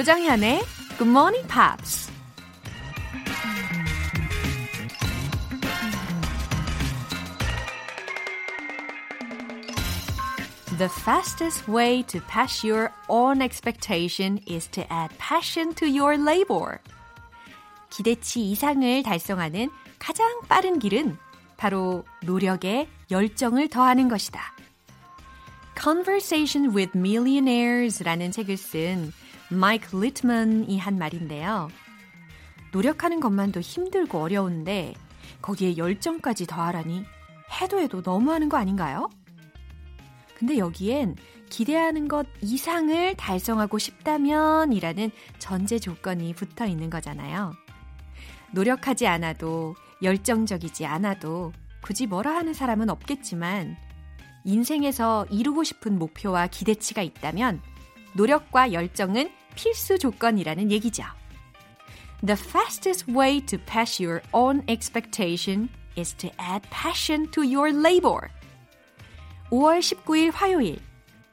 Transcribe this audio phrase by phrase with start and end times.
[0.00, 0.62] 조정현의
[0.96, 2.10] Good Morning Pops.
[10.78, 16.78] The fastest way to pass your own expectation is to add passion to your labor.
[17.90, 21.18] 기대치 이상을 달성하는 가장 빠른 길은
[21.58, 24.40] 바로 노력에 열정을 더하는 것이다.
[25.78, 29.12] Conversation with Millionaires라는 책을 쓴
[29.50, 31.68] 마이크 리트먼이 한 말인데요.
[32.72, 34.94] 노력하는 것만도 힘들고 어려운데
[35.42, 37.04] 거기에 열정까지 더하라니
[37.60, 39.10] 해도 해도 너무하는 거 아닌가요?
[40.36, 41.16] 근데 여기엔
[41.48, 47.52] 기대하는 것 이상을 달성하고 싶다면 이라는 전제 조건이 붙어 있는 거잖아요.
[48.52, 53.76] 노력하지 않아도 열정적이지 않아도 굳이 뭐라 하는 사람은 없겠지만
[54.44, 57.60] 인생에서 이루고 싶은 목표와 기대치가 있다면
[58.14, 61.04] 노력과 열정은 필수 조건이라는 얘기죠.
[62.24, 68.28] The fastest way to pass your own expectation is to add passion to your labor.
[69.50, 70.78] 5월 19일 화요일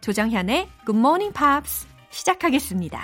[0.02, 3.02] 조정현의 Good Morning Pops 시작하겠습니다.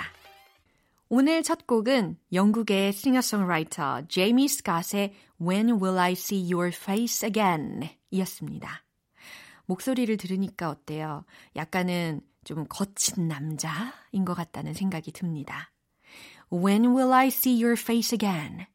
[1.10, 8.82] 오늘 첫 곡은 영국의 싱어송라이터 제이미 스캇의 When Will I See Your Face Again 이었습니다.
[9.66, 11.24] 목소리를 들으니까 어때요?
[11.56, 15.72] 약간은 좀 거친 남자인 것 같다는 생각이 듭니다.
[16.52, 18.66] When will I see your face again?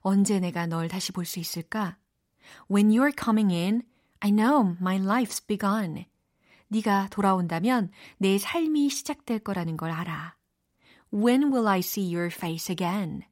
[0.00, 1.98] 언제 내가 널 다시 볼 수 있을까?
[2.70, 3.82] When you're coming in,
[4.20, 6.06] I know my life's begun.
[6.68, 10.36] 네가 돌아온다면 내 삶이 시작될 거라는 걸 알아.
[11.12, 13.22] When will I see your face again?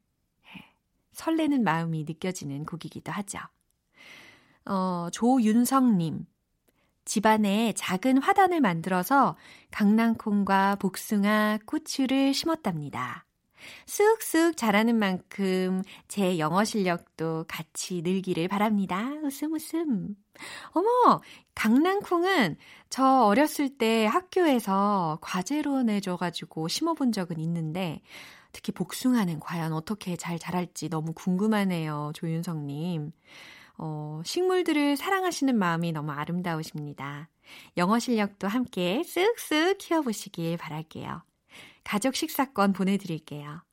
[1.13, 3.39] 설레는 마음이 느껴지는 곡이기도 하죠.
[4.65, 6.25] 어, 조윤성님.
[7.07, 9.37] 집안에 작은 화단을 만들어서
[9.71, 13.25] 강낭콩과 복숭아, 고추를 심었답니다.
[13.85, 19.09] 쑥쑥 자라는 만큼 제 영어 실력도 같이 늘기를 바랍니다.
[19.23, 20.15] 웃음 웃음.
[20.71, 21.21] 어머,
[21.55, 22.57] 강낭콩은
[22.89, 28.01] 저 어렸을 때 학교에서 과제로 내줘가지고 심어본 적은 있는데,
[28.51, 32.11] 특히 복숭아는 과연 어떻게 잘 자랄지 너무 궁금하네요.
[32.15, 33.11] 조윤성님.
[33.77, 37.29] 어, 식물들을 사랑하시는 마음이 너무 아름다우십니다.
[37.77, 41.23] 영어 실력도 함께 쓱쓱 키워보시길 바랄게요.
[41.83, 43.63] 가족 식사권 보내드릴게요.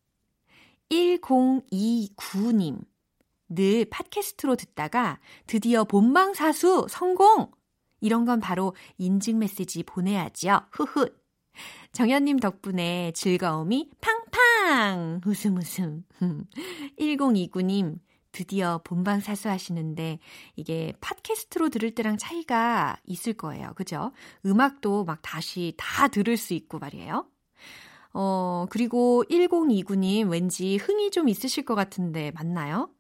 [0.91, 2.85] 1029님.
[3.49, 7.51] 늘 팟캐스트로 듣다가 드디어 본방사수 성공!
[8.01, 10.61] 이런 건 바로 인증 메시지 보내야죠.
[10.73, 11.09] 후훗.
[11.93, 15.21] 정현님 덕분에 즐거움이 팡팡!
[15.27, 16.05] 웃음 웃음.
[16.99, 17.99] 1029님.
[18.35, 20.19] 드디어 본방 사수하시는데
[20.57, 23.73] 이게 팟캐스트로 들을 때랑 차이가 있을 거예요.
[23.77, 24.13] 그죠?
[24.45, 27.27] 음악도 막 다시 다 들을 수 있고 말이에요.
[28.13, 32.91] 어, 그리고 1029님 왠지 흥이 좀 있으실 것 같은데 맞나요?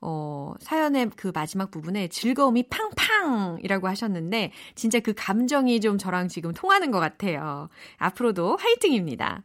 [0.00, 6.92] 어, 사연의 그 마지막 부분에 즐거움이 팡팡이라고 하셨는데 진짜 그 감정이 좀 저랑 지금 통하는
[6.92, 7.68] 것 같아요.
[7.96, 9.42] 앞으로도 화이팅입니다.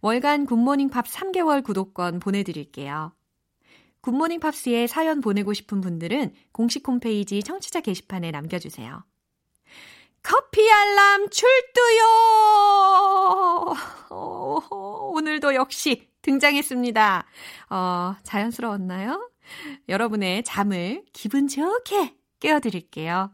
[0.00, 3.12] 월간 굿모닝 팝 3개월 구독권 보내드릴게요.
[4.02, 9.04] 굿모닝 팝스에 사연 보내고 싶은 분들은 공식 홈페이지 청취자 게시판에 남겨주세요.
[10.22, 12.02] 커피 알람 출두요!
[15.14, 17.26] 오늘도 역시 등장했습니다.
[17.70, 19.30] 어, 자연스러웠나요?
[19.88, 23.30] 여러분의 잠을 기분 좋게 깨워드릴게요.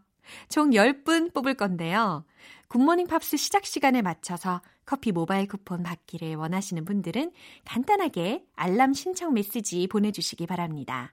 [0.48, 2.24] 총 10분 뽑을 건데요.
[2.68, 7.30] 굿모닝 팝스 시작 시간에 맞춰서 커피 모바일 쿠폰 받기를 원하시는 분들은
[7.66, 11.12] 간단하게 알람 신청 메시지 보내주시기 바랍니다.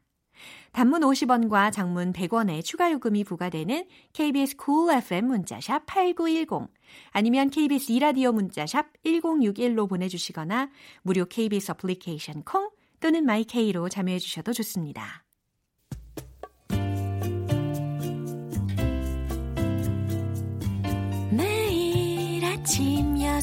[0.72, 6.70] 단문 50원과 장문 100원의 추가 요금이 부과되는 KBS cool FM 문자샵 8910
[7.12, 10.70] 아니면 KBS 이라디오 문자샵 1061로 보내주시거나
[11.02, 12.70] 무료 KBS 어플리케이션 콩
[13.02, 15.25] 또는 마이케이로 참여해 주셔도 좋습니다.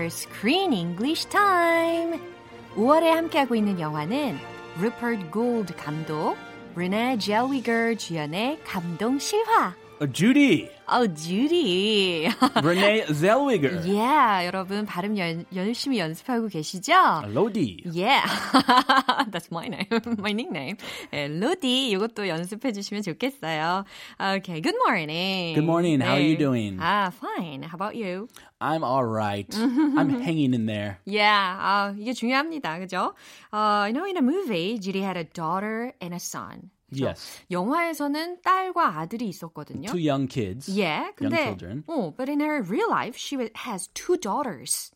[0.00, 2.18] Theater Screen English Time.
[2.74, 4.38] 5월에 함께하고 있는 영화는
[4.78, 6.36] Rupert Gould 감독,
[6.74, 9.74] Renee Zellweger 주연의 감동 실화.
[10.11, 10.69] Judy.
[10.87, 12.27] 어, 주디.
[12.61, 13.81] Renee Zellweger.
[13.87, 16.93] yeah, 여러분 발음 연, 열심히 연습하고 계시죠?
[17.31, 17.81] Lodi.
[17.85, 18.21] Yeah,
[19.31, 19.87] that's my name,
[20.19, 20.75] my nickname.
[21.11, 23.85] 네, 로디, 이것도 연습해 주시면 좋겠어요.
[24.19, 25.55] Okay, good morning.
[25.55, 26.01] Good morning.
[26.01, 26.39] How are you 네.
[26.39, 26.77] doing?
[26.79, 27.63] Ah, fine.
[27.63, 28.27] How about you?
[28.59, 29.47] I'm all right.
[29.55, 30.99] I'm hanging in there.
[31.05, 32.79] Yeah, 아, 이게 중요합니다.
[32.79, 33.15] 그죠?
[33.51, 36.69] Uh, you know, in a movie, Judy had a daughter and a son.
[36.89, 37.05] 그죠?
[37.07, 37.41] Yes.
[37.51, 39.89] 영화에서는 딸과 아들이 있었거든요.
[39.91, 40.71] Two young kids.
[40.79, 41.83] 예, young 근데 children.
[41.87, 44.91] 어, but in her real life, she has two daughters.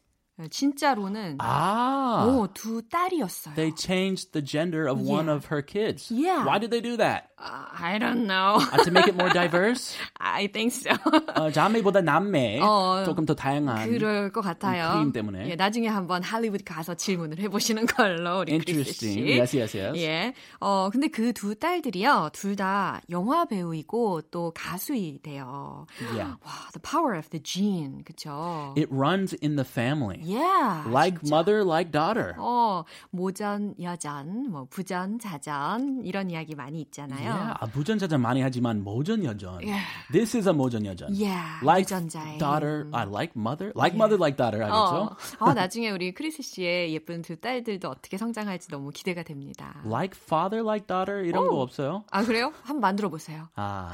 [0.50, 2.26] 진짜로는 Ah.
[2.26, 3.54] 오, 두 딸이었어요.
[3.54, 5.36] They changed the gender of one Yeah.
[5.36, 6.10] of her kids.
[6.10, 6.44] Yeah.
[6.44, 7.30] Why did they do that?
[7.38, 8.56] Uh, I don't know.
[8.58, 9.94] Uh, to make it more diverse?
[10.18, 10.90] I think so.
[11.36, 12.58] 어, 자매보다 남매.
[12.62, 13.88] 어, 조금 더 다양한.
[13.90, 14.92] 그럴 것 같아요.
[14.94, 15.50] 크림 때문에.
[15.50, 19.28] 예, 나중에 한번 할리우드 가서 질문을 해보시는 걸로 우리 크리스 Interesting.
[19.28, 19.38] 씨.
[19.38, 19.98] Yes, yes, yes.
[20.00, 20.34] 예.
[20.60, 22.30] 어, 근데 그 두 딸들이요.
[22.32, 25.86] 둘 다 영화 배우이고 또 가수이대요.
[26.00, 26.34] Yeah.
[26.42, 28.02] 와, the power of the gene.
[28.04, 28.74] 그쵸?
[28.76, 30.23] It runs in the family.
[30.24, 30.84] Yeah.
[30.88, 32.34] Like mother, like daughter.
[32.38, 37.30] 어, 모전, 여전, 뭐 부전, 자전 이런 이야기 많이 있잖아요.
[37.30, 39.62] Yeah, 아, 부전 자전 많이 하지만 모전 여전.
[39.62, 39.84] Yeah.
[40.12, 41.10] This is a 모전 여전.
[41.10, 42.94] Yeah, like 유전자의 daughter, 힘.
[42.94, 44.62] I like mother, like mother, like daughter.
[44.62, 45.16] 어, 알겠죠?
[45.38, 49.80] 어, 나중에 우리 크리스 씨의 예쁜 두 딸들도 어떻게 성장할지 너무 기대가 됩니다.
[49.84, 51.60] Like father, like daughter 이런 거 오.
[51.62, 52.04] 없어요?
[52.10, 52.52] 아 그래요?
[52.62, 53.48] 한번 만들어 보세요.
[53.56, 53.92] 아,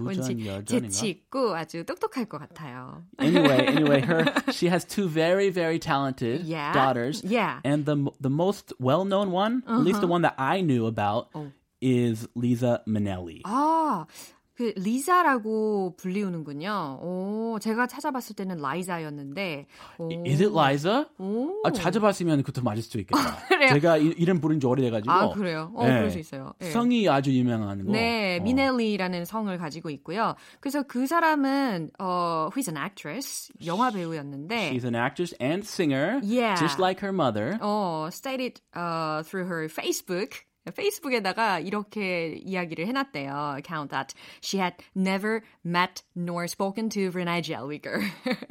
[0.00, 0.64] 왠지 부전여전인가?
[0.66, 3.02] 재치 있고 아주 똑똑할 것 같아요.
[3.18, 6.72] anyway, anyway, her she has two very very talented Yeah.
[6.72, 7.22] daughters.
[7.24, 7.60] Yeah.
[7.64, 7.72] Uh-huh.
[7.72, 11.50] And the the most well-known one, at least the one that I knew about Oh.
[11.80, 13.42] is Lisa Minnelli.
[13.44, 14.06] 아,
[14.53, 16.99] 그 리자라고 불리우는군요.
[17.01, 19.65] 오, 제가 찾아봤을 때는 라이자였는데.
[19.97, 20.09] 오.
[20.25, 21.05] Is it Liza?
[21.17, 21.61] 오.
[21.63, 23.37] 아, 찾아봤으면 그것도 맞을 수도 있겠다.
[23.47, 23.69] 그래요?
[23.73, 25.11] 제가 이, 이름 부른 지 오래돼가지고.
[25.11, 25.71] 아, 그래요?
[25.75, 25.93] 어, 네.
[25.95, 26.53] 그럴 수 있어요.
[26.61, 26.69] 예.
[26.71, 27.91] 성이 아주 유명한 거.
[27.91, 28.43] 네, 어.
[28.43, 30.35] 미넬리라는 성을 가지고 있고요.
[30.59, 36.59] 그래서 그 사람은 어, who's an actress, 영화 배우였는데 She's an actress and singer, Yeah.
[36.59, 37.57] just like her mother.
[37.61, 40.45] 어, stated uh, through her Facebook.
[40.69, 43.55] 페이스북에다가 이렇게 이야기를 해놨대요.
[43.57, 48.01] Account that she had never met nor spoken to Renee Zellweger.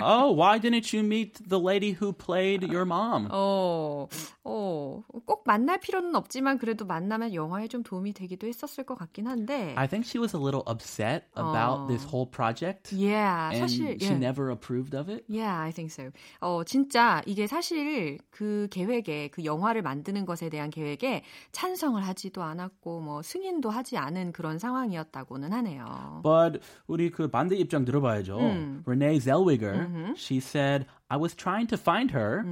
[0.00, 3.28] oh, why didn't you meet the lady who played your mom?
[3.30, 4.08] 어,
[4.44, 9.74] 어, 꼭 만날 필요는 없지만 그래도 만나면 영화에 좀 도움이 되기도 했었을 것 같긴 한데.
[9.76, 12.92] I think she was a little upset about this whole project.
[12.92, 14.18] yeah, and 사실 she 예.
[14.18, 15.24] never approved of it.
[15.28, 16.10] Yeah, I think so.
[16.40, 21.22] 어, 진짜 이게 사실 그 계획에 그 영화를 만드는 것에 대한 계획에
[21.52, 26.21] 찬성을 하지도 않았고 뭐 승인도 하지 않은 그런 상황이었다고는 하네요.
[26.23, 28.83] But 우리 그 반대 입장 들어봐야죠.
[28.85, 32.43] Renee Zellweger, she said, I was trying to find her,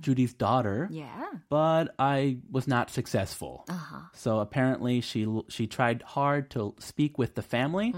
[0.00, 1.26] Judy's daughter, Yeah.
[1.50, 3.64] but I was not successful.
[3.68, 4.08] Uh-huh.
[4.14, 7.92] So apparently she she tried hard to speak with the family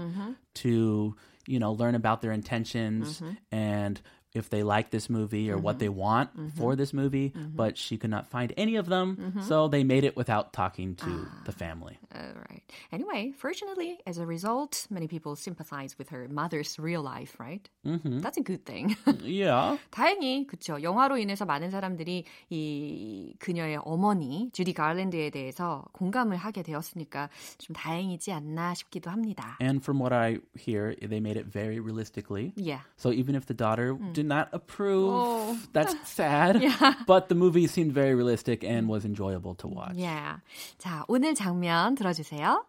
[0.55, 1.15] to,
[1.47, 3.21] you know, learn about their intentions
[3.51, 4.01] and
[4.35, 8.09] if they like this movie or what they want for this movie, but she could
[8.09, 9.41] not find any of them.
[9.47, 11.99] So they made it without talking to the family.
[12.15, 12.63] All right.
[12.93, 17.67] Anyway, fortunately, as a result, many people sympathize with her mother's real life, right?
[17.85, 18.19] Mm-hmm.
[18.19, 18.95] That's a good thing.
[19.21, 19.77] Yeah.
[19.91, 27.29] 다행히 그쵸 영화로 인해서 많은 사람들이 이 그녀의 어머니 주디 가랜드에 대해서 공감을 하게 되었으니까
[27.57, 29.57] 좀 다행이지 않나 싶기도 합니다.
[29.59, 32.53] And from what I hear, they made it very realistically.
[32.55, 32.79] Yeah.
[32.95, 35.57] So even if the daughter did not approve, Oh.
[35.73, 36.61] that's sad.
[37.07, 39.95] But the movie seemed very realistic and was enjoyable to watch.
[39.95, 40.37] Yeah.
[40.79, 42.63] 자, 오늘 장면 들어주세요.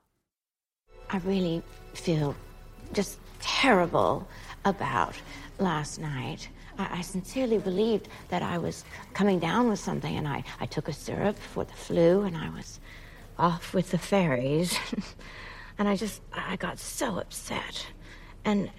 [1.11, 1.62] I really
[1.95, 2.35] feel
[2.93, 4.27] just terrible
[4.65, 5.15] about
[5.59, 6.49] last night.
[6.79, 10.89] I, I sincerely believed that I was coming down with something, and I, I took
[10.89, 12.81] a syrup for the flu, and I was
[13.39, 14.79] off with the fairies.
[15.79, 17.87] and I just, I got so upset.
[18.45, 18.71] And,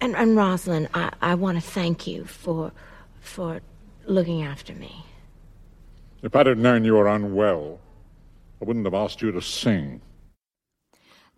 [0.00, 2.72] and, and Rosalind, I, I want to thank you for,
[3.20, 3.60] for
[4.06, 5.04] looking after me.
[6.22, 7.78] If I'd have known you were unwell,
[8.60, 10.00] I wouldn't have asked you to sing.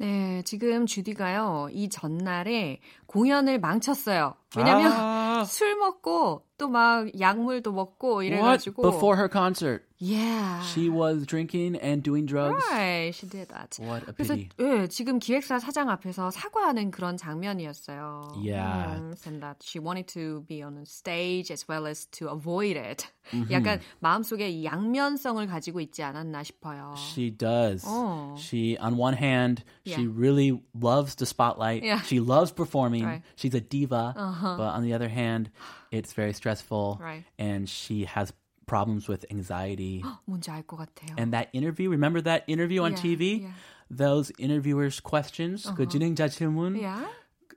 [0.01, 4.35] 네, 지금 주디가요, 이 전날에 공연을 망쳤어요.
[4.57, 5.45] 왜냐면 아.
[5.45, 8.83] 술 먹고 또 막 약물도 먹고 이래가지고.
[8.83, 8.95] What?
[8.95, 10.62] Before her concert, Yeah.
[10.62, 12.64] she was drinking and doing drugs.
[12.72, 13.78] Right, she did that.
[13.82, 14.50] What a 그래서 pity.
[14.60, 18.36] 예, 지금 기획사 사장 앞에서 사과하는 그런 장면이었어요.
[18.44, 18.98] Yeah.
[19.00, 23.08] 음, and that she wanted to be on stage as well as to avoid it.
[23.34, 23.52] Mm-hmm.
[23.52, 26.94] 약간 마음속에 이 양면성을 가지고 있지 않았나 싶어요.
[26.98, 27.84] She does.
[27.86, 28.36] Oh.
[28.38, 30.12] She, on one hand, she Yeah.
[30.16, 31.84] really loves the spotlight.
[31.84, 32.02] Yeah.
[32.02, 33.04] She loves performing.
[33.06, 33.22] Right.
[33.36, 34.14] She's a diva.
[34.16, 35.50] But on the other hand,
[35.92, 37.00] it's very stressful.
[37.02, 37.24] Right.
[37.38, 38.32] And she has
[38.72, 40.04] problems with anxiety.
[40.28, 41.16] 뭔지 알 것 같아요.
[41.18, 43.42] and that interview, remember that interview on Yeah, TV?
[43.42, 43.48] yeah.
[43.48, 43.54] Uh-huh.
[43.90, 47.08] Those interviewers' questions, 그 진행자 질문, yeah.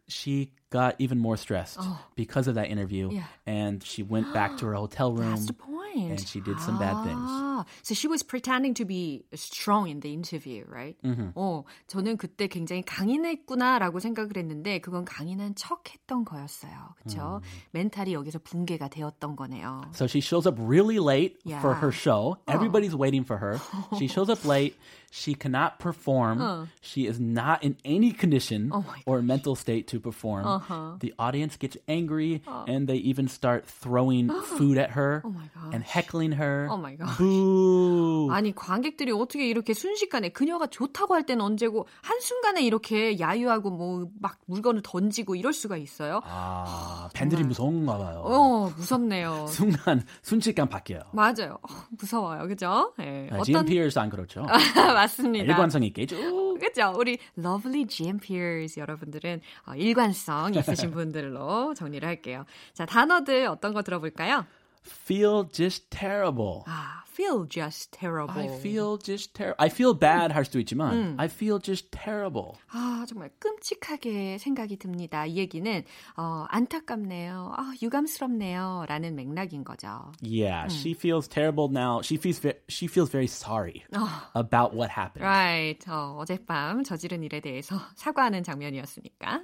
[0.07, 1.81] she got even more stressed
[2.15, 3.09] because of that interview.
[3.09, 3.15] Oh.
[3.15, 3.25] Yeah.
[3.47, 5.31] And she went back to her hotel room.
[5.31, 5.77] That's the point.
[5.97, 7.19] And she did some bad things.
[7.19, 10.97] Ah, so she was pretending to be strong in the interview, right?
[11.03, 11.35] Mm-hmm.
[11.35, 16.95] 어, 저는 그때 굉장히 강인했구나라고 생각을 했는데 그건 강인한 척했던 거였어요.
[17.03, 17.41] 그렇죠?
[17.43, 17.49] 음.
[17.73, 19.83] 멘탈이 여기서 붕괴가 되었던 거네요.
[19.93, 21.61] So she shows up really late Yeah.
[21.61, 22.39] for her show.
[22.47, 23.59] Everybody's waiting for her.
[23.99, 24.77] She shows up late.
[25.11, 26.69] She cannot perform.
[26.81, 30.47] She is not in any condition Oh my or mental state to perform.
[30.66, 30.98] Uh-huh.
[31.00, 35.74] The audience gets angry and they even start throwing food at her Oh my gosh.
[35.74, 36.68] and heckling her.
[36.72, 37.18] Oh my gosh.
[37.18, 38.30] Boo.
[38.32, 44.38] 아니 관객들이 어떻게 이렇게 순식간에 그녀가 좋다고 할 때는 언제고 한순간에 이렇게 야유하고 뭐 막
[44.48, 46.22] 물건을 던지고 이럴 수가 있어요?
[46.24, 48.22] 아, 팬들이 무서운가 봐요.
[48.26, 49.46] 어, 무섭네요.
[49.50, 51.02] 순간 순식간 바뀌어요.
[51.12, 51.58] 맞아요.
[51.62, 51.68] 어,
[52.00, 52.48] 무서워요.
[52.48, 52.94] 그죠?
[53.00, 53.30] 예.
[53.32, 54.44] 네, GM Pierce 안 그렇죠?
[54.76, 55.46] 맞습니다.
[55.46, 56.58] 일관성 있게 쭉.
[56.60, 56.94] 그죠?
[56.98, 62.46] 우리 lovely GM peers 여러분들은 어, 일관성 있으신 분들로 정리를 할게요.
[62.74, 64.46] 자, 단어들 어떤 거 들어볼까요?
[64.88, 66.62] Feel just terrible.
[66.68, 68.30] 아, feel just terrible.
[68.40, 69.56] I feel just terrible.
[69.58, 72.52] I feel bad 할 수도 있지만 I feel just terrible.
[72.70, 75.26] 아, 정말 끔찍하게 생각이 듭니다.
[75.26, 75.84] 이 얘기는
[76.18, 77.54] 어, 안타깝네요.
[77.58, 78.86] 아, 유감스럽네요.
[78.88, 80.12] 라는 맥락인 거죠.
[80.22, 82.02] Yeah, she feels terrible now.
[82.04, 83.84] She feels ve- she feels very sorry
[84.36, 85.26] about what happened.
[85.26, 85.84] Right.
[85.90, 89.42] 어, 어젯밤 저지른 일에 대해서 사과하는 장면이었으니까.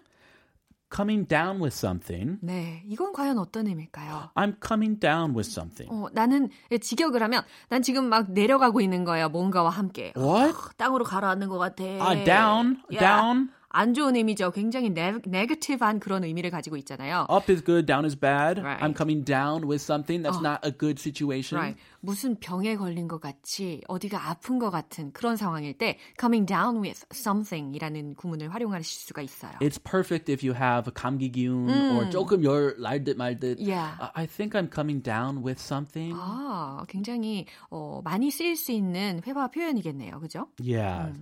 [0.93, 2.37] Coming down with something.
[2.41, 4.31] 네, 이건 과연 어떤 의미일까요?
[4.35, 5.89] I'm coming down with something.
[5.89, 6.49] 어, 나는
[6.81, 9.29] 직역을 하면 난 지금 막 내려가고 있는 거야.
[9.29, 10.11] 뭔가와 함께.
[10.17, 10.53] What?
[10.53, 11.83] 아, 땅으로 가라앉는 것 같아.
[11.83, 13.49] Ah, down, 야, down.
[13.73, 14.51] 안 좋은 의미죠.
[14.51, 17.25] 굉장히 네, 네거티브한 그런 의미를 가지고 있잖아요.
[17.29, 18.59] Up is good, down is bad.
[18.61, 18.83] Right.
[18.83, 21.57] I'm coming down with something that's not a good situation.
[21.59, 21.79] Right.
[22.01, 27.05] 무슨 병에 걸린 것 같이 어디가 아픈 것 같은 그런 상황일 때 coming down with
[27.13, 29.51] something이라는 구문을 활용하실 수가 있어요.
[29.61, 33.59] It's perfect if you have a 감기 기운 or 조금 열 날듯 말듯.
[33.59, 33.95] Yeah.
[34.15, 36.15] I- think I'm coming down with something.
[36.17, 40.19] 아, 굉장히 어, 많이 쓰일 수 있는 회화 표현이겠네요.
[40.19, 40.47] 그죠?
[40.59, 41.13] Yeah.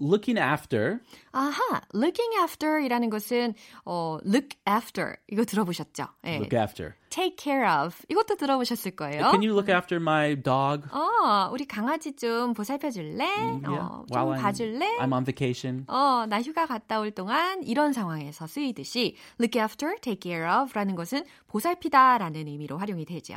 [0.00, 0.98] Looking after.
[1.30, 6.06] 아하, looking after이라는 것은 어, look after 이거 들어보셨죠?
[6.26, 6.36] 예.
[6.36, 6.94] Look after.
[7.10, 9.30] take care of 이것도 들어보셨을 거예요.
[9.30, 10.88] Can you look after my dog?
[10.90, 13.24] 어, 우리 강아지 좀 보살펴 줄래?
[13.24, 13.66] Yeah.
[13.68, 14.98] 어, 좀 While I'm, 봐줄래?
[14.98, 15.84] I'm on vacation.
[15.86, 21.24] 어, 나 휴가 갔다 올 동안 이런 상황에서 쓰이듯이 look after, take care of라는 것은
[21.46, 23.34] 보살피다라는 의미로 활용이 되죠.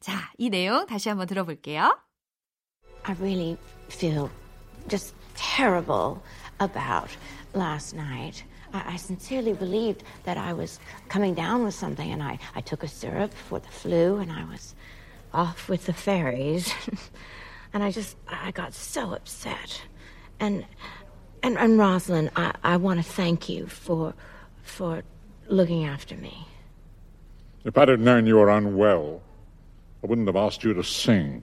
[0.00, 1.98] 자, 이 내용 다시 한번 들어볼게요.
[3.02, 3.58] I really
[3.90, 4.30] feel
[4.88, 6.22] just terrible
[6.60, 7.10] about
[7.52, 8.44] last night.
[8.72, 12.82] I, I sincerely believed that I was coming down with something, and I, I took
[12.82, 14.74] a syrup for the flu, and I was
[15.32, 16.72] off with the fairies.
[17.72, 19.82] and I just, I got so upset.
[20.40, 20.64] And,
[21.42, 24.14] and, and Rosalind, I, I want to thank you for,
[24.62, 25.02] for
[25.48, 26.46] looking after me.
[27.64, 29.22] If I'd have known you were unwell,
[30.02, 31.42] I wouldn't have asked you to sing.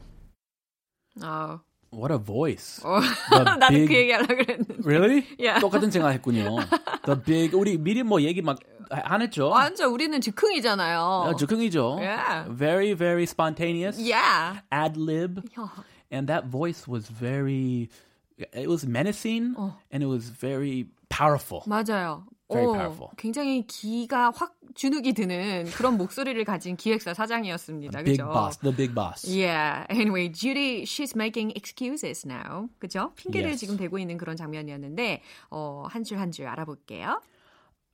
[1.20, 1.60] 어,
[1.93, 2.83] What a voice.
[2.85, 3.00] 어,
[3.31, 4.75] The 나는 big- 그 얘기하려고 그랬는데.
[4.85, 5.25] Really?
[5.38, 5.61] Yeah.
[5.61, 6.57] 똑같은 생각했군요.
[7.07, 9.49] The big 우리 미리 뭐 얘기 막 안 했죠?
[9.49, 11.00] 완전 우리는 즉흥이잖아요.
[11.00, 11.99] 어, 즉흥이죠.
[11.99, 12.49] Yeah.
[12.55, 13.99] Very very spontaneous.
[13.99, 14.61] Yeah.
[14.71, 15.43] Ad lib.
[16.12, 17.88] And that voice was very
[18.38, 19.57] it was menacing
[19.91, 21.62] and it was very powerful.
[21.67, 22.26] 맞아요.
[22.49, 23.09] Very 어, powerful.
[23.17, 28.04] 굉장히 기가 확 주눅이 드는 그런 목소리를 가진 기획사 사장이었습니다.
[28.04, 28.32] Big 그죠?
[28.32, 29.25] boss, the big boss.
[29.28, 29.86] Yeah.
[29.90, 32.70] Anyway, Judy, she's making excuses now.
[32.80, 33.12] 그죠?
[33.16, 33.60] 핑계를 Yes.
[33.60, 37.22] 지금 대고 있는 그런 장면이었는데 어, 한 줄 한 줄 알아볼게요.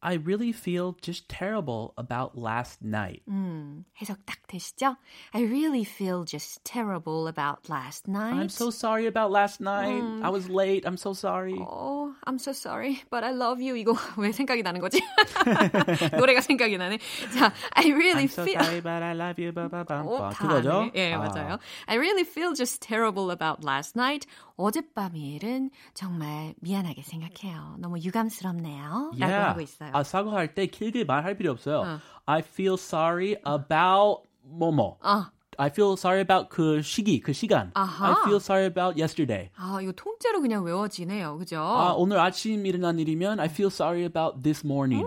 [0.04, 3.22] I really feel just terrible about last night.
[3.28, 4.96] 음, 해석 딱 되시죠?
[5.32, 8.34] I really feel just terrible about last night.
[8.34, 10.02] I'm so sorry about last night.
[10.24, 10.82] I was late.
[10.84, 11.54] I'm so sorry.
[11.56, 13.76] Oh, I'm so sorry, but I love you.
[13.76, 15.00] 이거 왜 생각이 나는 거지?
[16.18, 16.98] 노래가 생각이 나네.
[17.38, 18.58] 자, I really I'm so feel.
[18.58, 19.52] sorry, but I love you.
[19.52, 20.06] 바바밤.
[20.08, 20.80] 어, 다 그거죠?
[20.80, 20.92] 아네.
[20.96, 21.18] 예, 아.
[21.18, 21.58] 맞아요.
[21.86, 24.26] I really feel just terrible about last night.
[24.56, 27.76] 어젯밤 일은 정말 미안하게 생각해요.
[27.78, 29.12] 너무 유감스럽네요.
[29.16, 29.48] 라고 Yeah.
[29.48, 29.85] 하고 있어요.
[29.87, 29.99] 하셨어요?
[29.99, 31.79] 아, 사과할 때 길게 말할 필요 없어요.
[31.79, 31.99] 어.
[32.25, 34.97] I feel sorry about 뭐뭐.
[35.01, 37.71] 아, I feel sorry about 그 시기, 그 시간.
[37.73, 38.09] 아하.
[38.09, 39.49] I feel sorry about yesterday.
[39.55, 41.37] 아, 이거 통째로 그냥 외워지네요.
[41.37, 41.59] 그죠?
[41.59, 45.03] 아, 오늘 아침 일어난 일이면 I feel sorry about this morning.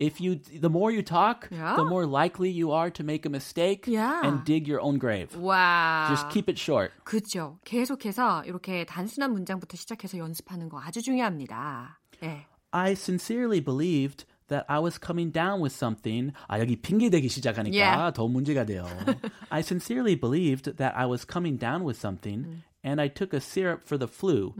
[0.00, 1.56] If you the more you talk, 음.
[1.58, 1.76] Yeah.
[1.76, 4.20] the more likely you are to make a mistake Yeah.
[4.24, 5.36] and dig your own grave.
[5.36, 6.06] 와.
[6.08, 6.92] Just keep it short.
[7.04, 7.58] 그죠.
[7.64, 11.98] 계속해서 이렇게 단순한 문장부터 시작해서 연습하는 거 아주 중요합니다.
[12.20, 12.46] 네.
[12.75, 16.31] I sincerely believed that I was coming down with something.
[16.47, 18.11] 아, 여기 핑계 대기 시작하니까 Yeah.
[18.13, 18.85] 더 문제가 돼요.
[19.49, 23.83] I sincerely believed that I was coming down with something and I took a syrup
[23.83, 24.53] for the flu.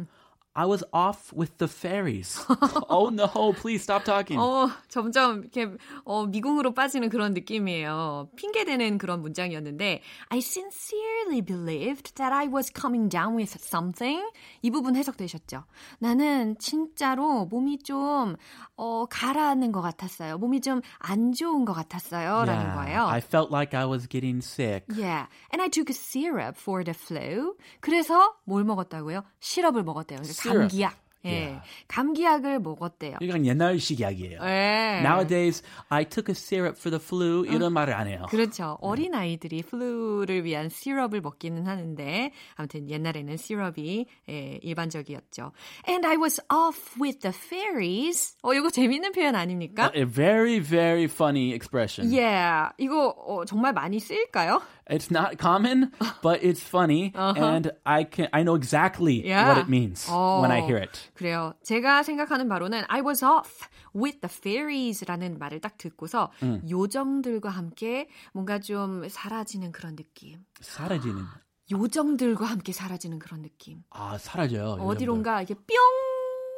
[0.56, 2.40] I was off with the fairies.
[2.88, 4.40] oh no, please stop talking.
[4.40, 5.68] 어, 점점 이렇게
[6.04, 8.30] 어, 미궁으로 빠지는 그런 느낌이에요.
[8.36, 14.24] 핑계대는 그런 문장이었는데 I sincerely believed that I was coming down with something.
[14.62, 15.64] 이 부분 해석되셨죠?
[15.98, 18.36] 나는 진짜로 몸이 좀
[18.76, 20.38] 어, 가라앉는 것 같았어요.
[20.38, 22.44] 몸이 좀 안 좋은 것 같았어요.
[22.46, 23.06] 라는 거예요.
[23.06, 24.84] I felt like I was getting sick.
[24.96, 27.54] Yeah, and I took a syrup for the flu.
[27.80, 29.22] 그래서 뭘 먹었다고요?
[29.40, 30.18] 시럽을 먹었대요.
[30.20, 30.70] 그러니까 Syrup.
[30.70, 31.05] 감기약.
[31.26, 31.60] 예.
[31.88, 33.16] 감기약을 먹었대요.
[33.20, 34.40] 이건 옛날식 이야기예요.
[34.42, 35.00] 예.
[35.04, 37.44] Nowadays, I took a syrup for the flu.
[37.46, 38.26] 이런 말을 안 해요.
[38.30, 38.78] 그렇죠.
[38.80, 45.52] 어린 아이들이 플루를 위한 시럽을 먹기는 하는데 아무튼 옛날에는 시럽이 예, 일반적이었죠.
[45.88, 48.36] And I was off with the fairies.
[48.42, 49.90] 어 이거 재밌는 표현 아닙니까?
[49.94, 52.12] A very, very funny expression.
[52.12, 54.62] Yeah, 이거 어, 정말 많이 쓰일까요?
[54.88, 55.90] It's not common,
[56.22, 59.28] but it's funny, and I can I know exactly Uh-huh.
[59.28, 59.48] Yeah.
[59.48, 61.10] what it means when I 어, hear it.
[61.16, 61.54] 그래요.
[61.62, 66.62] 제가 생각하는 바로는 I was off with the fairies 라는 말을 딱 듣고서 음.
[66.68, 70.44] 요정들과 함께 뭔가 좀 사라지는 그런 느낌.
[70.60, 71.22] 사라지는
[71.70, 73.82] 요정들과 함께 사라지는 그런 느낌.
[73.90, 74.72] 아 사라져요.
[74.80, 75.66] 어디론가 이렇게 뿅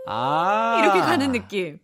[0.05, 1.79] 아 이렇게 가는 느낌.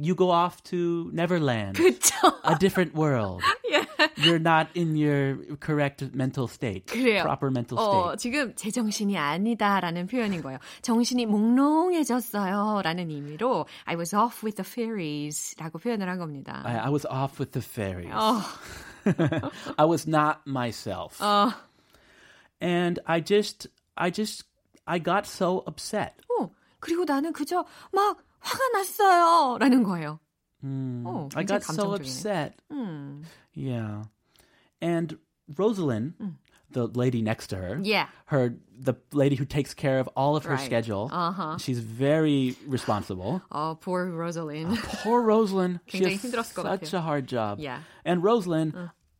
[0.00, 2.14] You go off to Neverland, 그쵸?
[2.48, 3.42] a different world.
[4.16, 7.22] You're not in your correct mental state, 그래요.
[7.24, 8.18] proper mental 어, state.
[8.18, 10.58] 지금 제 정신이 아니다라는 표현인 거예요.
[10.82, 16.62] 정신이 몽롱해졌어요라는 의미로 I was off with the fairies 라고 표현을 한 겁니다.
[16.64, 18.14] I, I was off with the fairies.
[18.14, 18.40] 어,
[19.76, 21.20] I was not myself.
[21.20, 21.52] 어,
[22.62, 24.44] and I just I just
[24.86, 26.14] I got so upset.
[26.78, 30.18] 어, 그리고 나는 그저 막 화가 났어요라는 거예요.
[30.62, 32.00] 어, I 굉장히 got so 감정적이네.
[32.08, 32.56] upset.
[32.70, 33.22] 음,
[33.54, 34.04] Yeah.
[34.80, 35.18] And
[35.56, 36.14] Rosalind,
[36.72, 38.08] the lady next to her, Yeah.
[38.26, 40.64] her the lady who takes care of all of her Right.
[40.64, 41.08] schedule.
[41.12, 41.56] Uh-huh.
[41.58, 43.42] She's very responsible.
[43.50, 44.76] 어, poor Rosalind.
[45.04, 45.80] Poor Rosalind.
[45.86, 46.98] She 굉장히 has 힘들었을 것 such 같아요.
[46.98, 47.60] a hard job.
[47.60, 47.82] Yeah.
[48.04, 48.74] And Rosalind,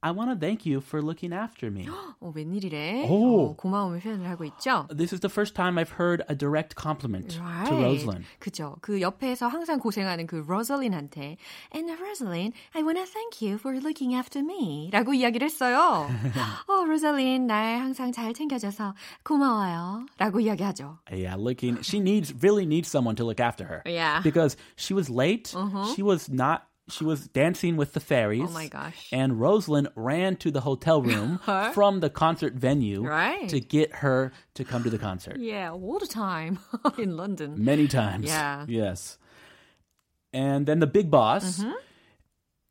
[0.07, 1.89] I want to thank you for looking after me.
[2.21, 3.09] 어, 웬일이래?
[3.09, 3.53] 오.
[3.53, 4.87] 어, 고마움을 표현을 하고 있죠.
[4.95, 7.41] this is the first time I've heard a direct compliment to
[7.75, 8.27] Rosalind.
[8.39, 8.77] 그죠.
[8.83, 11.39] 그 옆에서 항상 고생하는 그 로즐린한테
[11.75, 16.07] And Rosalind, I want to thank you for looking after me 라고 이야기를 했어요.
[16.69, 20.05] 어, 로즐린, 날 항상 잘 챙겨줘서 고마워요.
[20.19, 20.99] 라고 이야기하죠.
[21.11, 21.81] Yeah, looking.
[21.83, 23.81] She needs really needs someone to look after her.
[23.87, 24.21] Yeah.
[24.23, 25.55] Because she was late.
[25.95, 26.65] She was not.
[26.90, 28.46] she was dancing with the fairies.
[28.48, 29.10] Oh my gosh.
[29.12, 31.40] And Rosalind ran to the hotel room
[31.74, 33.48] from the concert venue Right.
[33.50, 35.38] to get her to come to the concert.
[35.40, 36.60] Yeah, all the time
[36.98, 37.64] in London.
[37.64, 38.26] Many times.
[38.26, 38.66] Yeah.
[38.68, 39.18] Yes.
[40.34, 41.60] And then the big boss.
[41.60, 41.72] Mm-hmm.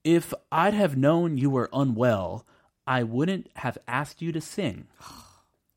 [0.04, 2.46] If I'd have known you were unwell,
[2.86, 4.86] I wouldn't have asked you to sing.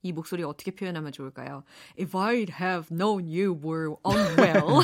[0.03, 1.63] 이 목소리 어떻게 표현하면 좋을까요?
[1.99, 4.83] If I'd have known you were unwell.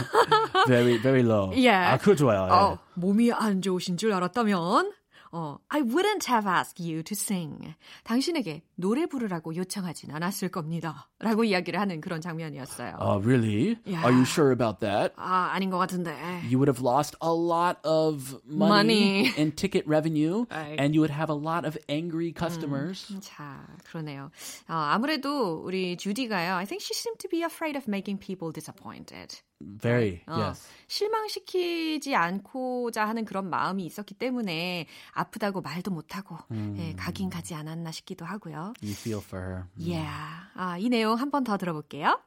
[0.67, 1.51] Very, very low.
[1.53, 1.93] Yeah.
[1.93, 2.47] 아, 그거 좋아요.
[2.47, 2.51] 예.
[2.51, 4.91] 어, 몸이 안 좋으신 줄 알았다면
[5.34, 7.74] 어, I wouldn't have asked you to sing.
[8.04, 11.08] 당신에게 노래 부르라고 요청하진 않았을 겁니다.
[11.20, 12.96] 라고 이야기를 하는 그런 장면이었어요.
[13.00, 13.78] Oh, really?
[13.86, 14.04] Yeah.
[14.04, 15.14] Are you sure about that?
[15.16, 16.12] 아, 아닌 것 같은데.
[16.50, 19.32] You would have lost a lot of money, Money.
[19.38, 20.76] in ticket revenue, Right.
[20.78, 23.08] and you would have a lot of angry customers.
[23.22, 24.30] 자, 그러네요.
[24.68, 26.56] 어, 아무래도 우리 주디가요.
[26.56, 29.40] I think she seemed to be afraid of making people disappointed.
[29.64, 30.66] Very, 어, yes.
[30.88, 36.36] 실망시키지 않고자 하는 그런 마음이 있었기 때문에 아프다고 말도 못하고
[36.78, 38.72] 예, 가긴 가지 않았나 싶기도 하고요.
[38.82, 39.64] You feel for her.
[39.78, 40.10] Yeah.
[40.56, 42.20] 아, 이 내용 한 번 더 들어볼게요.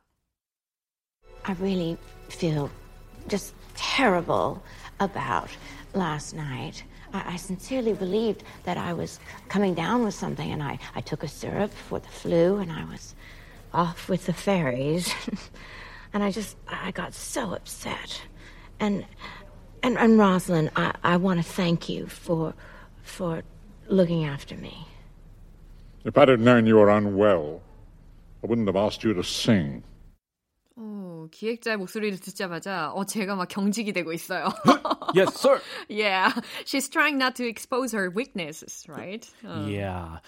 [1.43, 1.97] I really
[2.29, 2.69] feel
[3.27, 4.61] just terrible
[4.99, 5.49] about
[5.93, 6.83] last night.
[7.13, 11.01] I, I sincerely believed that I was c- coming down with something, and I, I
[11.01, 13.13] took a syrup for the flu, and I was
[13.73, 15.13] off with the fairies.
[16.13, 18.21] and I just, I got so upset.
[18.79, 19.05] And,
[19.83, 22.53] and, and Rosalind, I, I want to thank you for,
[23.03, 23.43] for
[23.87, 24.87] looking after me.
[26.03, 27.61] If I'd have known you were unwell,
[28.43, 29.83] I wouldn't have asked you to sing.
[30.77, 34.49] 오, 어, 기획자의 목소리를 듣자마자 어 제가 막 경직이 되고 있어요.
[35.15, 35.61] yes, sir.
[35.87, 36.31] yeah,
[36.65, 39.25] she's trying not to expose her weaknesses, right?
[39.45, 39.67] 어.
[39.69, 40.19] Yeah.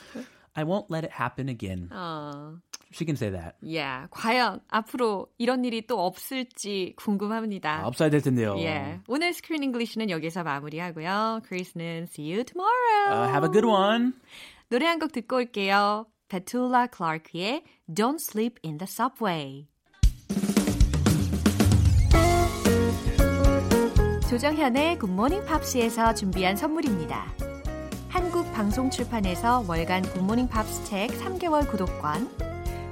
[0.56, 1.90] I won't let it happen again.
[1.92, 2.60] 어.
[2.93, 3.55] She can say that.
[3.63, 4.07] Yeah.
[4.11, 7.81] 과연 앞으로 이런 일이 또 없을지 궁금합니다.
[7.83, 8.53] 아, 없어야 될 텐데요.
[8.55, 9.01] Yeah.
[9.09, 11.41] 오늘 스크린 잉글리시는 여기서 마무리하고요.
[11.45, 13.23] 크리스는 see you tomorrow.
[13.25, 14.13] Uh, have a good one.
[14.69, 16.07] 노래 한 곡 듣고 올게요.
[16.29, 19.67] 페툴라 클라크의 Don't Sleep in the Subway.
[24.29, 27.27] 조정현의 굿모닝 팝스에서 준비한 선물입니다.
[28.09, 32.29] 한국 방송 출판에서 월간 굿모닝 팝스 책 3개월 구독권,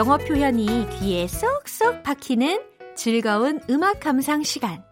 [0.00, 2.58] 영어 표현이 귀에 쏙쏙 박히는
[2.96, 4.82] 즐거운 음악 감상 시간.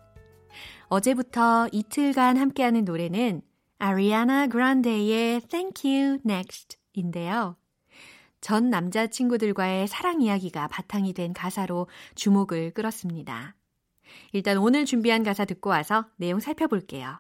[0.89, 3.41] 어제부터 이틀간 함께하는 노래는
[3.79, 7.57] 아리아나 그란데의 Thank You Next인데요.
[8.43, 13.55] 전 남자친구들과의 사랑 이야기가 바탕이 된 가사로 주목을 끌었습니다.
[14.33, 17.17] 일단 오늘 준비한 가사 듣고 와서 내용 살펴볼게요.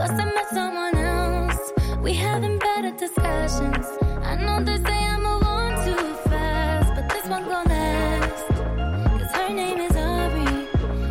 [0.00, 0.97] Else.
[2.02, 3.86] We having better discussions.
[4.22, 8.46] I know they say I move on too fast, but this one gon' last.
[9.18, 10.68] Cause her name is Ari,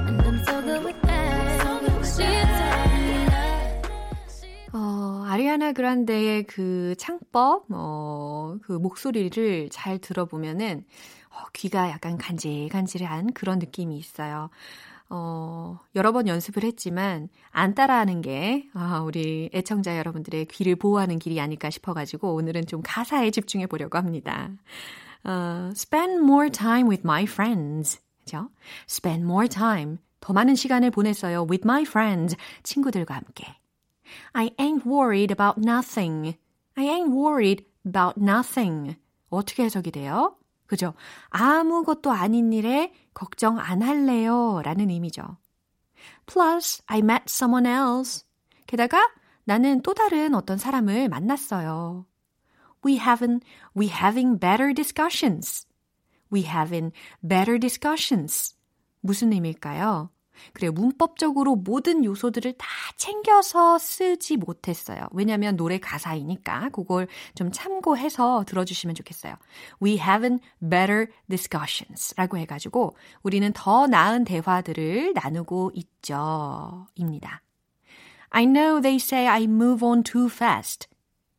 [0.08, 1.62] and I'm so good with that.
[1.62, 3.90] So good with that.
[4.74, 10.86] 어, 아리아나 그란데의 그 창법, 어, 그 목소리를 잘 들어보면은
[11.30, 14.50] 어, 귀가 약간 간질간질한 그런 느낌이 있어요.
[15.10, 21.40] 어, 여러 번 연습을 했지만 안 따라하는 게 아, 우리 애청자 여러분들의 귀를 보호하는 길이
[21.40, 24.50] 아닐까 싶어가지고 오늘은 좀 가사에 집중해 보려고 합니다.
[25.24, 28.00] 어, spend more time with my friends.
[28.20, 28.50] 그죠?
[28.90, 29.98] spend more time.
[30.20, 31.48] 더 많은 시간을 보냈어요.
[31.50, 32.36] with my friends.
[32.64, 33.46] 친구들과 함께.
[34.34, 36.38] I ain't worried about nothing.
[36.76, 38.96] I ain't worried about nothing.
[39.30, 40.37] 어떻게 해석이 돼요?
[40.68, 40.94] 그죠?
[41.30, 44.62] 아무것도 아닌 일에 걱정 안 할래요.
[44.64, 45.38] 라는 의미죠.
[46.26, 48.26] Plus, I met someone else.
[48.68, 49.00] 게다가
[49.46, 52.06] 나는 또 다른 어떤 사람을 만났어요.
[52.86, 53.42] We haven't,
[53.76, 55.66] we having better discussions.
[56.32, 56.92] We having
[57.26, 58.56] better discussions.
[59.02, 60.10] 무슨 의미일까요?
[60.54, 60.72] 그래요.
[60.72, 65.08] 문법적으로 모든 요소들을 다 챙겨서 쓰지 못했어요.
[65.12, 69.36] 왜냐하면 노래 가사이니까 그걸 좀 참고해서 들어주시면 좋겠어요.
[69.82, 76.88] We haven't better discussions 라고 해가지고 우리는 더 나은 대화들을 나누고 있죠.
[76.96, 77.42] 입니다.
[78.30, 80.88] I know they say I move on too fast.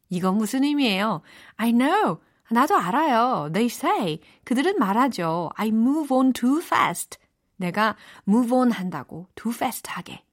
[0.08, 1.22] 이건 무슨 의미예요?
[1.56, 2.18] I know.
[2.50, 3.50] 나도 알아요.
[3.52, 4.20] They say.
[4.44, 5.50] 그들은 말하죠.
[5.56, 7.18] I move on too fast.
[7.58, 10.24] 내가 move on 한다고, too fast 하게.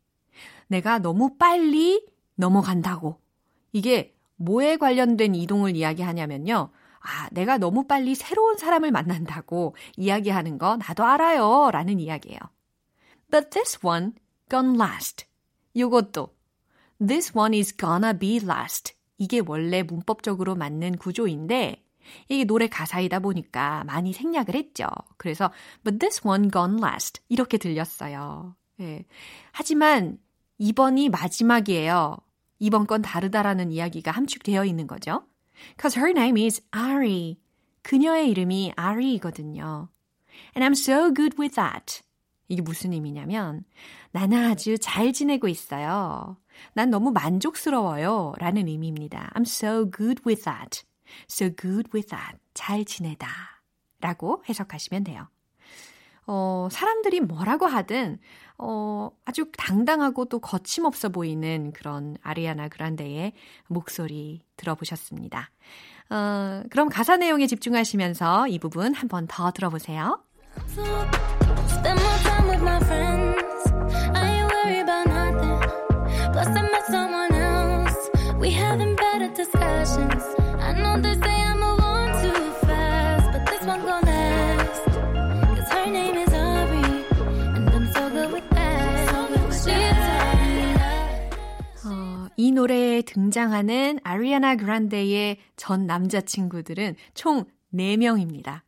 [0.68, 3.20] 내가 너무 빨리 넘어간다고.
[3.72, 6.72] 이게 뭐에 관련된 이동을 이야기하냐면요.
[7.02, 11.70] 아, 내가 너무 빨리 새로운 사람을 만난다고 이야기하는 거 나도 알아요.
[11.72, 12.40] 라는 이야기예요.
[13.30, 14.14] But this one
[14.50, 15.26] gonna last.
[15.76, 16.34] 요것도
[17.06, 18.96] this one is gonna be last.
[19.18, 21.85] 이게 원래 문법적으로 맞는 구조인데
[22.30, 24.88] 이게 노래 가사이다 보니까 많이 생략을 했죠.
[25.18, 25.52] 그래서
[25.84, 28.56] but this one gone last 이렇게 들렸어요.
[28.82, 29.06] 예.
[29.52, 30.18] 하지만
[30.58, 32.18] 이번이 마지막이에요.
[32.60, 35.24] 이번 건 다르다라는 이야기가 함축되어 있는 거죠.
[35.80, 37.38] Cause her name is Ari.
[37.82, 39.89] 그녀의 이름이 Ari이거든요.
[40.56, 42.02] And I'm so good with that.
[42.48, 43.63] 이게 무슨 의미냐면
[44.12, 46.38] 나는 아주 잘 지내고 있어요.
[46.74, 48.34] 난 너무 만족스러워요.
[48.38, 49.32] 라는 의미입니다.
[49.36, 50.84] I'm so good with that.
[51.30, 52.38] So good with that.
[52.54, 53.28] 잘 지내다.
[54.02, 55.28] 라고 해석하시면 돼요.
[56.28, 58.20] 어, 사람들이 뭐라고 하든,
[58.58, 63.34] 어, 아주 당당하고 또 거침없어 보이는 그런 아리아나 그란데의
[63.68, 65.52] 목소리 들어보셨습니다.
[66.10, 70.20] 어, 그럼 가사 내용에 집중하시면서 이 부분 한 번 더 들어보세요.
[79.36, 80.45] Discussions.
[91.86, 98.62] 어, 이 노래에 등장하는 아리아나 그란데의 전 남자친구들은 총 4명입니다.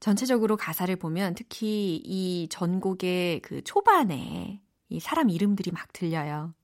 [0.00, 6.54] 전체적으로 가사를 보면 특히 이 전곡의 그 초반에 이 사람 이름들이 막 들려요.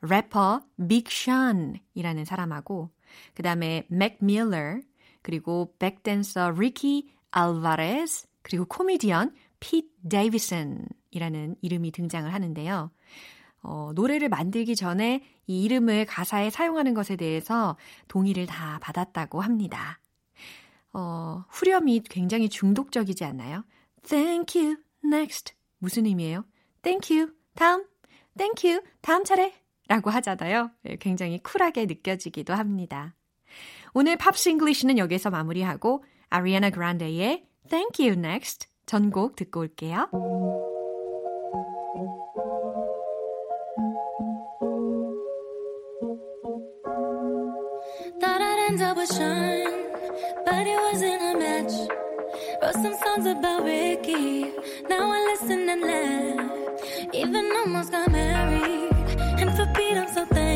[0.00, 2.90] 래퍼 빅션이라는 사람하고
[3.34, 4.80] 그 다음에 맥 밀러
[5.22, 12.90] 그리고 백댄서 리키 알바레스 그리고 코미디언 핏 데이비슨이라는 이름이 등장을 하는데요.
[13.62, 19.98] 어, 노래를 만들기 전에 이 이름을 가사에 사용하는 것에 대해서 동의를 다 받았다고 합니다.
[20.92, 23.64] 어, 후렴이 굉장히 중독적이지 않나요?
[24.02, 25.54] Thank you, next.
[25.78, 26.44] 무슨 의미예요?
[26.82, 27.84] Thank you, 다음.
[28.36, 29.67] Thank you, 다음 차례.
[29.88, 30.70] 라고 하잖아요.
[30.86, 33.14] 예, 굉장히 쿨하게 느껴지기도 합니다.
[33.94, 40.08] 오늘 팝스 잉글리시는 여기서 마무리하고 아리아나 그란데의 Thank You Next 전곡 듣고 올게요.
[59.40, 60.47] And for Pete I'm.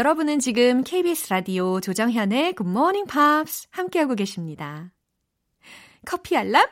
[0.00, 4.94] 여러분은 지금 KBS 라디오 조정현의 Good Morning Pops 함께하고 계십니다.
[6.06, 6.66] 커피 알람?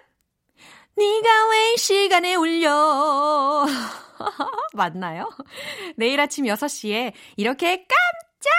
[0.97, 3.67] 네가 왜이 시간에 울려?
[4.73, 5.29] 맞나요?
[5.99, 8.51] 내일 아침 6시에 이렇게 깜짝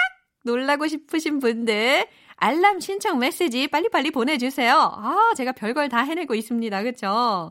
[0.44, 2.06] 놀라고 싶으신 분들
[2.36, 4.72] 알람 신청 메시지 빨리빨리 보내주세요.
[4.72, 6.82] 아, 제가 별걸 다 해내고 있습니다.
[6.84, 7.50] 그쵸?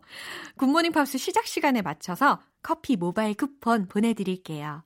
[0.55, 4.83] Good Morning Pops 시작 시간에 맞춰서 커피 모바일 쿠폰 보내드릴게요.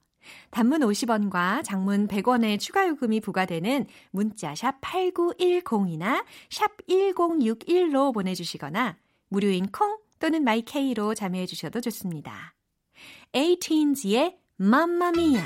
[0.50, 8.96] 단문 50원과 장문 100원의 추가 요금이 부과되는 문자 샵 8910이나 샵 1061로 보내주시거나
[9.28, 12.54] 무료인 콩 또는 마이케이로 참여해 주셔도 좋습니다.
[13.34, 15.42] 에이틴즈의 맘마미아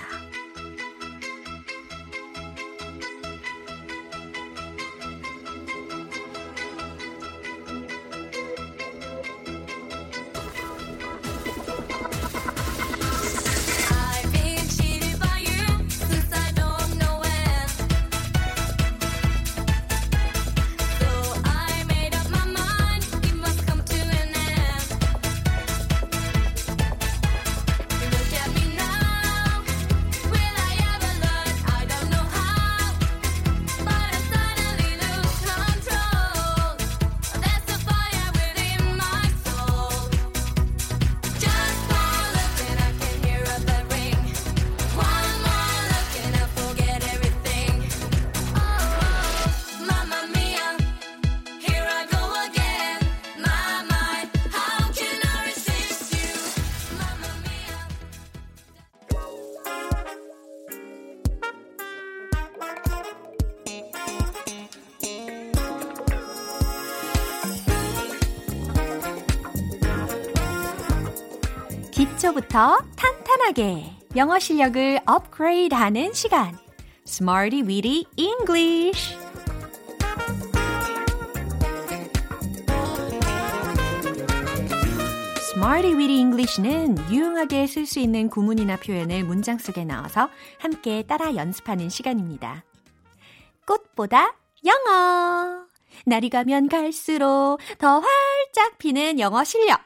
[72.38, 76.56] 기초부터 탄탄하게 영어 실력을 업그레이드하는 시간
[77.06, 79.16] Smarty Weedy English
[85.52, 91.88] Smarty Weedy English는 유용하게 쓸 수 있는 구문이나 표현을 문장 속에 넣어서 함께 따라 연습하는
[91.88, 92.64] 시간입니다.
[93.66, 95.66] 꽃보다 영어.
[96.06, 99.80] 날이 가면 갈수록 더 활짝 피는 영어 실력.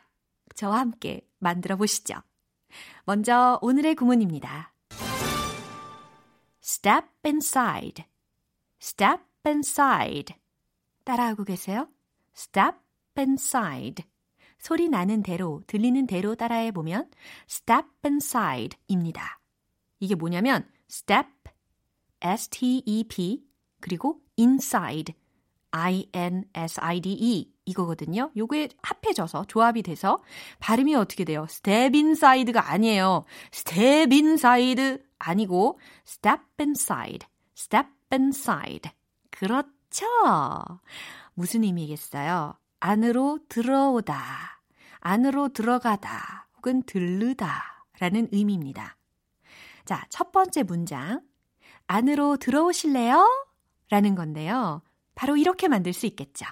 [0.54, 2.16] 저와 함께 만들어 보시죠.
[3.04, 4.72] 먼저 오늘의 구문입니다.
[6.62, 8.04] step inside.
[8.80, 10.36] step inside.
[11.04, 11.88] 따라하고 계세요?
[12.36, 12.78] step
[13.18, 14.04] inside.
[14.58, 17.10] 소리 나는 대로, 들리는 대로 따라해 보면
[17.50, 19.40] step inside 입니다.
[19.98, 21.28] 이게 뭐냐면 step,
[22.20, 23.44] s-t-e-p,
[23.80, 25.14] 그리고 inside,
[25.72, 28.30] i-n-s-i-d-e 이거거든요.
[28.36, 30.18] 요게 합해져서 조합이 돼서
[30.58, 31.46] 발음이 어떻게 돼요?
[31.48, 33.24] step inside가 아니에요.
[33.52, 38.90] step inside 아니고 step inside, step inside.
[39.30, 40.06] 그렇죠.
[41.34, 42.54] 무슨 의미겠어요?
[42.80, 44.60] 안으로 들어오다,
[45.00, 48.96] 안으로 들어가다, 혹은 들르다 라는 의미입니다.
[49.84, 51.20] 자, 첫 번째 문장.
[51.86, 53.28] 안으로 들어오실래요?
[53.90, 54.82] 라는 건데요.
[55.14, 56.46] 바로 이렇게 만들 수 있겠죠.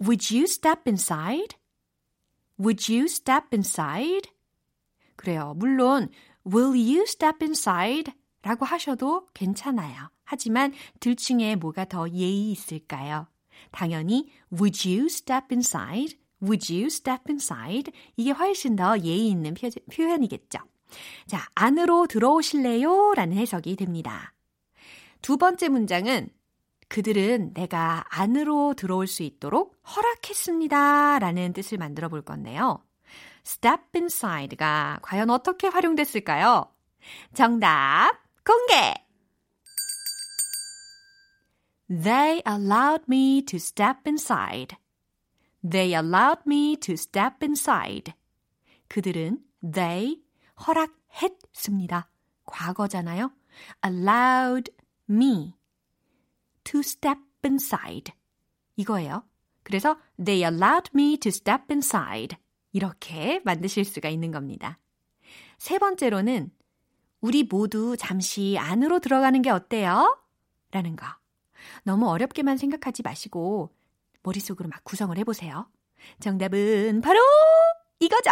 [0.00, 1.56] Would you step inside?
[2.58, 4.30] Would you step inside?
[5.16, 5.54] 그래요.
[5.56, 6.08] 물론
[6.46, 8.12] Will you step inside?
[8.42, 10.10] 라고 하셔도 괜찮아요.
[10.24, 13.26] 하지만 둘 중에 뭐가 더 예의 있을까요?
[13.70, 16.18] 당연히 Would you step inside?
[16.42, 17.92] Would you step inside?
[18.16, 20.58] 이게 훨씬 더 예의 있는 표, 표현이겠죠.
[21.26, 23.12] 자, 안으로 들어오실래요?
[23.14, 24.32] 라는 해석이 됩니다.
[25.20, 26.30] 두 번째 문장은
[26.88, 31.18] 그들은 내가 안으로 들어올 수 있도록 허락했습니다.
[31.18, 32.82] 라는 뜻을 만들어 볼 건데요.
[33.46, 36.72] step inside가 과연 어떻게 활용됐을까요?
[37.34, 38.12] 정답
[38.44, 38.94] 공개!
[41.88, 44.76] They allowed me to step inside.
[45.68, 48.12] They allowed me to step inside.
[48.88, 50.22] 그들은 they
[50.66, 52.10] 허락했습니다.
[52.44, 53.32] 과거잖아요.
[53.84, 54.72] allowed
[55.08, 55.57] me
[56.68, 58.12] to step inside.
[58.76, 59.24] 이거예요.
[59.62, 62.36] 그래서 they allowed me to step inside.
[62.72, 64.78] 이렇게 만드실 수가 있는 겁니다.
[65.58, 66.50] 세 번째로는
[67.20, 70.18] 우리 모두 잠시 안으로 들어가는 게 어때요?
[70.70, 71.06] 라는 거.
[71.82, 73.74] 너무 어렵게만 생각하지 마시고
[74.22, 75.68] 머릿속으로 막 구성을 해보세요.
[76.20, 77.20] 정답은 바로
[77.98, 78.30] 이거죠.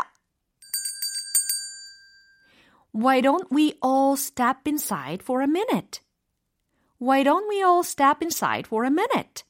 [2.95, 6.01] Why don't we all step inside for a minute?
[6.99, 9.45] Why don't we all step inside for a minute?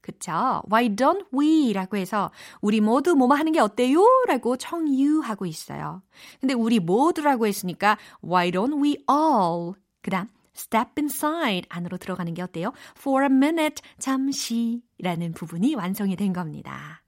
[0.00, 0.62] 그쵸?
[0.70, 1.72] Why don't we?
[1.72, 4.04] 라고 해서 우리 모두 뭐뭐 하는 게 어때요?
[4.28, 6.02] 라고 청유하고 있어요.
[6.40, 9.72] 근데 우리 모두라고 했으니까 Why don't we all?
[10.02, 12.72] 그 다음 step inside 안으로 들어가는 게 어때요?
[12.98, 17.02] For a minute 잠시 라는 부분이 완성이 된 겁니다.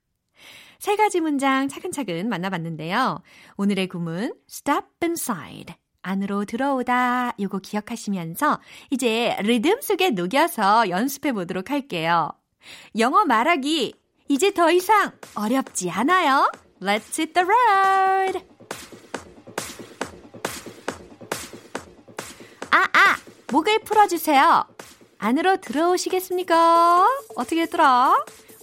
[0.79, 3.21] 세 가지 문장 차근차근 만나봤는데요.
[3.57, 5.75] 오늘의 구문 step inside
[6.07, 12.31] 안으로 들어오다 요거 기억하시면서 이제 리듬 속에 녹여서 연습해 보도록 할게요.
[12.97, 13.93] 영어 말하기
[14.29, 16.49] 이제 더 이상 어렵지 않아요.
[16.81, 18.39] Let's hit the road.
[22.71, 23.17] 아, 아,
[23.51, 24.65] 목을 풀어주세요.
[25.17, 27.05] 안으로 들어오시겠습니까?
[27.35, 28.15] 어떻게 했더라?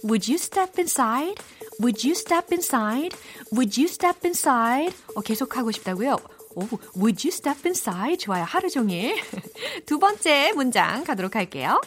[0.03, 1.35] Would you step inside?
[1.79, 3.15] Would you step inside?
[3.51, 4.95] Would you step inside?
[5.15, 6.17] 어, 계속 하고 싶다고요?
[6.54, 8.18] 오, would you step inside?
[8.18, 8.44] 좋아요.
[8.44, 9.16] 하루 종일.
[9.86, 11.80] 두 번째 문장 가도록 할게요.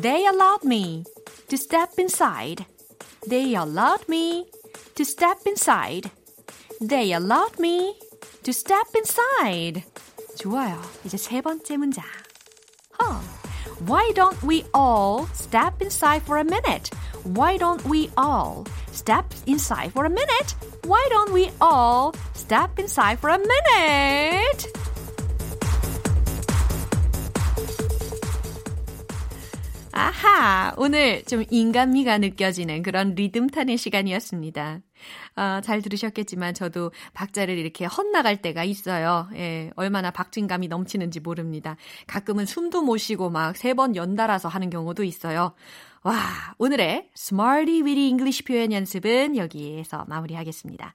[0.00, 1.04] They allowed me
[1.48, 2.66] to step inside.
[3.28, 4.46] They allowed me
[4.94, 6.10] to step inside.
[6.80, 7.98] They allowed me
[8.42, 9.84] to step inside.
[10.38, 10.80] 좋아요.
[11.04, 12.04] 이제 세 번째 문장.
[12.98, 13.20] Huh.
[13.86, 16.90] Why don't we all step inside for a minute?
[17.24, 18.64] Why don't we all
[18.95, 20.55] step inside for a minute?
[20.85, 24.71] Why don't we all step inside for a minute?
[29.97, 30.73] 아하!
[30.77, 34.79] 오늘 좀 인간미가 느껴지는 그런 리듬 타는 시간이었습니다.
[35.35, 39.29] 아, 잘 들으셨겠지만 저도 박자를 이렇게 헛나갈 때가 있어요.
[39.35, 41.77] 예, 얼마나 박진감이 넘치는지 모릅니다.
[42.07, 45.53] 가끔은 숨도 못 쉬고 막 세 번 연달아서 하는 경우도 있어요.
[46.05, 50.93] 와, 오늘의 Smarty Weedy English 표현 연습은 여기에서 마무리하겠습니다.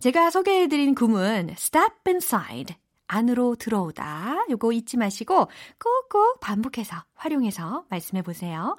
[0.00, 2.76] 제가 소개해드린 구문 step inside
[3.06, 4.44] 안으로 들어오다.
[4.50, 5.48] 요거 잊지 마시고
[5.82, 8.76] 꼭꼭 반복해서 활용해서 말씀해 보세요.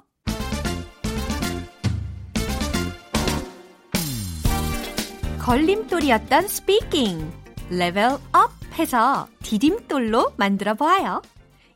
[5.40, 7.26] 걸림돌이었던 speaking
[7.70, 11.22] level up 해서 디딤돌로 만들어 보아요.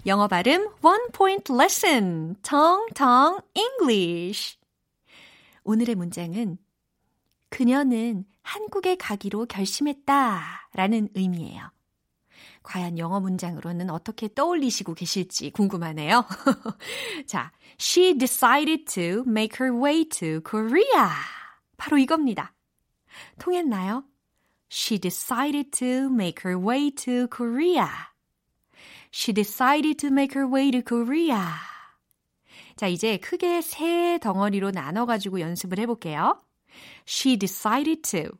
[0.07, 4.57] 영어 발음 one point lesson 텅텅 English
[5.63, 6.57] 오늘의 문장은
[7.51, 11.71] 그녀는 한국에 가기로 결심했다 라는 의미예요.
[12.63, 16.25] 과연 영어 문장으로는 어떻게 떠올리시고 계실지 궁금하네요.
[17.27, 21.11] 자, she decided to make her way to Korea.
[21.77, 22.55] 바로 이겁니다.
[23.39, 24.05] 통했나요?
[24.71, 28.10] She decided to make her way to Korea.
[29.13, 31.41] She decided to make her way to Korea.
[32.77, 36.41] 자, 이제 크게 세 덩어리로 나눠 가지고 연습을 해 볼게요.
[37.07, 38.39] She decided to.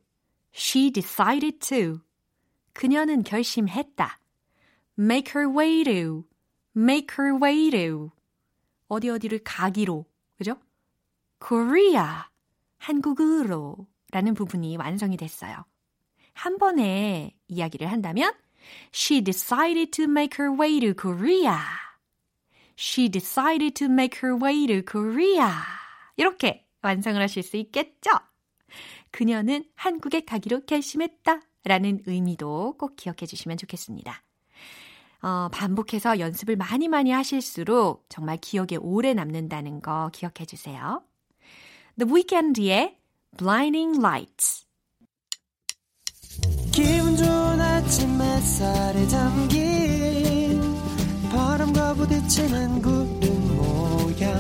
[0.55, 2.01] She decided to.
[2.73, 4.21] 그녀는 결심했다.
[5.01, 6.25] make her way to,
[6.77, 8.11] make her way to.
[8.89, 10.05] 어디 어디를 가기로,
[10.37, 10.57] 그죠?
[11.41, 12.05] Korea,
[12.79, 15.65] 한국으로 라는 부분이 완성이 됐어요.
[16.35, 18.33] 한 번에 이야기를 한다면
[18.93, 21.59] She decided to make her way to Korea.
[22.77, 25.53] She decided to make her way to Korea.
[26.17, 28.11] 이렇게 완성을 하실 수 있겠죠?
[29.11, 31.41] 그녀는 한국에 가기로 결심했다.
[31.65, 34.23] 라는 의미도 꼭 기억해 주시면 좋겠습니다.
[35.23, 41.03] 어, 반복해서 연습을 많이 많이 하실수록 정말 기억에 오래 남는다는 거 기억해 주세요.
[41.99, 42.97] The Weeknd의
[43.37, 44.70] Blinding Lights.
[48.41, 50.61] 햇살에 담긴
[51.31, 54.31] 바람과 부딪히는 구름 모양.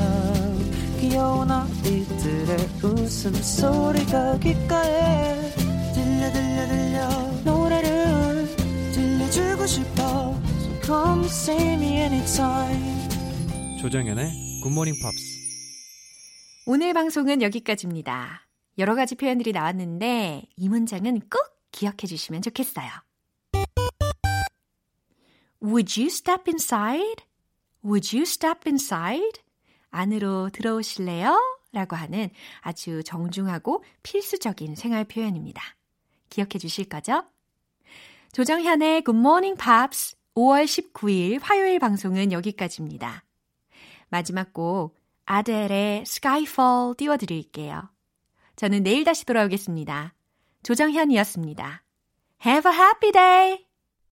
[0.99, 5.53] 귀여운 아이들의 웃음소리가 귓가에
[5.93, 7.09] 들려 들려 들려.
[7.45, 8.47] 노래를
[8.95, 10.41] 들려주고 싶어.
[10.61, 13.09] So come see me anytime.
[13.83, 14.33] 조정연의
[14.63, 15.19] 굿모닝 팝스
[16.67, 18.49] 오늘 방송은 여기까지입니다.
[18.79, 21.39] 여러 가지 표현들이 나왔는데 이 문장은 꼭
[21.71, 22.89] 기억해 주시면 좋겠어요.
[25.63, 27.25] Would you step inside?
[27.85, 29.43] Would you step inside?
[29.91, 31.39] 안으로 들어오실래요?
[31.73, 32.31] 라고 하는
[32.61, 35.63] 아주 정중하고 필수적인 생활 표현입니다.
[36.29, 37.25] 기억해 주실 거죠?
[38.33, 43.25] 조정현의 Good Morning Pops 5월 19일 화요일 방송은 여기까지입니다.
[44.09, 44.97] 마지막 곡
[45.27, 47.91] 아델의 Skyfall 띄워드릴게요.
[48.57, 50.15] 저는 내일 다시 돌아오겠습니다.
[50.63, 51.83] 조정현이었습니다.
[52.45, 53.70] Have a happy day!